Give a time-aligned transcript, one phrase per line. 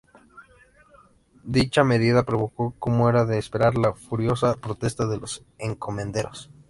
[1.43, 6.49] Dicha medida provocó, como era de esperar, la furiosa protesta de los encomenderos.